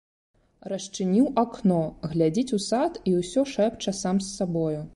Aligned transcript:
Расчыніў 0.71 1.27
акно, 1.41 1.77
глядзіць 2.13 2.55
у 2.57 2.61
сад 2.71 2.99
і 3.11 3.13
ўсё 3.21 3.47
шэпча 3.55 3.97
сам 4.01 4.15
з 4.29 4.31
сабою. 4.37 4.81